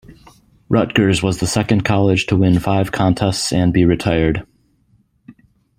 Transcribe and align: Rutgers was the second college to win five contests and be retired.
Rutgers 0.67 1.21
was 1.21 1.37
the 1.39 1.45
second 1.45 1.85
college 1.85 2.25
to 2.25 2.35
win 2.35 2.57
five 2.57 2.91
contests 2.91 3.53
and 3.53 3.71
be 3.71 3.85
retired. 3.85 4.43